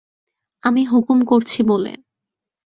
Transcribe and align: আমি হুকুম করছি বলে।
আমি 0.63 0.81
হুকুম 0.85 1.19
করছি 1.25 1.59
বলে। 1.63 1.91